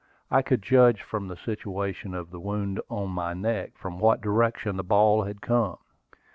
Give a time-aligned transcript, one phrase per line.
[0.31, 4.75] I could judge from the situation of the wound on my neck from what direction
[4.77, 5.77] the ball had come.